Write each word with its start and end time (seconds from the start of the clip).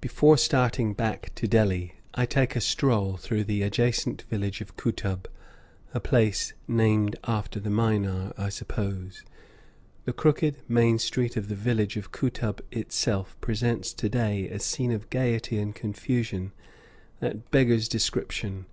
Before 0.00 0.36
starting 0.36 0.94
back 0.94 1.32
to 1.36 1.46
Delhi, 1.46 1.94
I 2.12 2.26
take 2.26 2.56
a 2.56 2.60
stroll 2.60 3.16
through 3.16 3.44
the 3.44 3.62
adjacent 3.62 4.22
village 4.22 4.60
of 4.60 4.76
Kootub, 4.76 5.28
a 5.94 6.00
place 6.00 6.54
named 6.66 7.14
after 7.22 7.60
the 7.60 7.70
minar, 7.70 8.32
I 8.36 8.48
suppose. 8.48 9.22
The 10.06 10.12
crooked 10.12 10.56
main 10.68 10.98
street 10.98 11.36
of 11.36 11.46
the 11.46 11.54
village 11.54 11.96
of 11.96 12.10
Kootub 12.10 12.60
itself 12.72 13.36
presents 13.40 13.92
to 13.92 14.08
day 14.08 14.48
a 14.48 14.58
scene 14.58 14.90
of 14.90 15.08
gayety 15.08 15.58
and 15.60 15.72
confusion 15.72 16.50
that 17.20 17.52
beggars 17.52 17.86
description. 17.86 18.66